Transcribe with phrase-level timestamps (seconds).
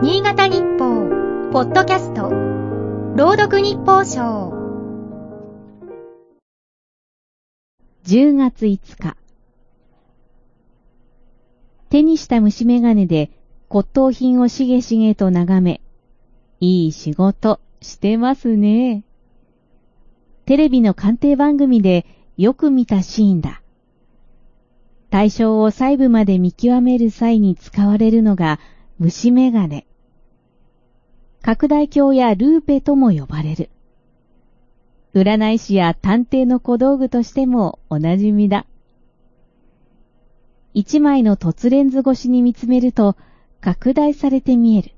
[0.00, 1.08] 新潟日報、
[1.50, 2.30] ポッドキャスト、
[3.16, 4.52] 朗読日報賞。
[8.04, 9.16] 10月5日。
[11.90, 13.32] 手にした虫眼鏡で
[13.68, 15.80] 骨董品をしげしげと眺め、
[16.60, 19.02] いい仕事してますね。
[20.46, 22.06] テレビの鑑定番組で
[22.36, 23.62] よく見たシーンだ。
[25.10, 28.60] 対象を細部まで見極める際に使われるのが
[29.00, 29.87] 虫眼鏡。
[31.48, 33.70] 拡大鏡やルーペとも呼ばれる。
[35.14, 38.66] 占い師や探偵の小道具としてもおなじみだ。
[40.74, 43.16] 一枚の凸レンズ越しに見つめると
[43.62, 44.90] 拡大されて見える。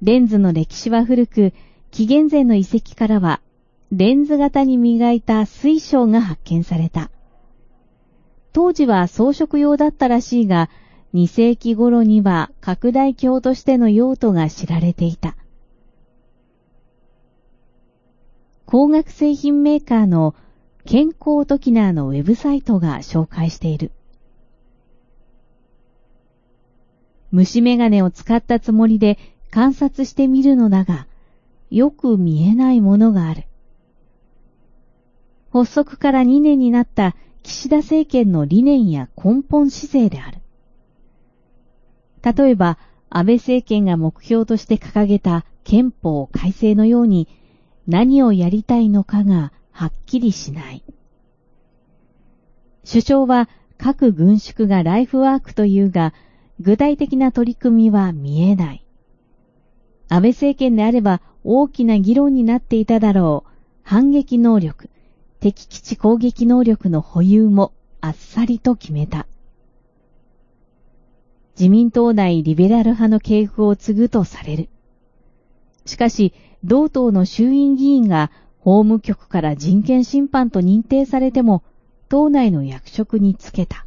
[0.00, 1.52] レンズの歴史は古く、
[1.90, 3.40] 紀元前の遺跡からは
[3.90, 7.10] レンズ型に磨いた水晶が発見された。
[8.52, 10.70] 当時は装飾用だったらしいが、
[11.14, 15.36] 2世紀頃には拡大鏡としての用途が知られていた。
[18.64, 20.34] 工学製品メーカーの
[20.86, 23.92] 健康トキナーのウェブサイトが紹介している。
[27.30, 29.18] 虫眼鏡を使ったつもりで
[29.50, 31.06] 観察してみるのだが、
[31.70, 33.44] よく見えないものがある。
[35.50, 40.41] 発足から2年になった岸田政権の理念や根本姿勢である。
[42.22, 42.78] 例えば、
[43.10, 47.28] 安倍政権が目標として掲げた憲法改正のように
[47.86, 50.82] 何をやりたいのかがはっきりしない。
[52.88, 56.14] 首相は各軍縮がライフワークというが、
[56.60, 58.86] 具体的な取り組みは見えない。
[60.08, 63.52] 安倍政権であれば大きな議論になっていただろう。
[63.82, 64.90] 反撃能力、
[65.40, 69.26] 敵基地攻撃能力の保有もあっさりと決めた。
[71.62, 74.68] 自民党内リベラル派の系譜を継ぐとされる。
[75.86, 76.32] しかし、
[76.64, 81.62] 同党の衆院議員が法務局から人権侵犯と認定されても、
[82.08, 83.86] 党内の役職につけた。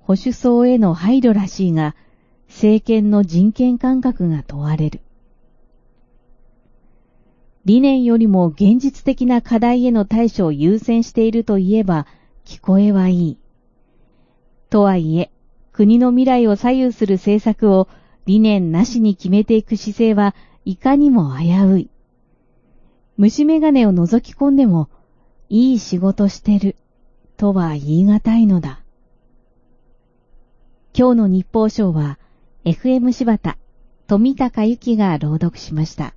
[0.00, 1.96] 保守層への配慮らしいが、
[2.48, 5.00] 政権の人権感覚が問われる。
[7.64, 12.06] 理念よりも現実的な課題への対処を優先しているといえば
[12.44, 13.38] 聞こえはいい。
[14.68, 15.30] とはいえ、
[15.74, 17.88] 国の未来を左右する政策を
[18.26, 21.90] 理念なしに決めていく姿勢はいかにも危うい。
[23.16, 24.88] 虫眼鏡を覗き込んでも、
[25.48, 26.76] いい仕事してる、
[27.36, 28.84] とは言い難いのだ。
[30.96, 32.20] 今日の日報賞は、
[32.64, 33.58] FM 柴田、
[34.06, 36.14] 富高由紀が朗読しました。